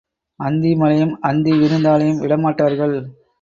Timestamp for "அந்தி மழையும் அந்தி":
0.39-1.51